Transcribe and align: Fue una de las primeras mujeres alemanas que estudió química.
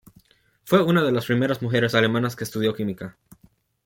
Fue 0.63 0.81
una 0.81 1.03
de 1.03 1.11
las 1.11 1.27
primeras 1.27 1.61
mujeres 1.61 1.93
alemanas 1.93 2.35
que 2.35 2.43
estudió 2.43 2.73
química. 2.73 3.19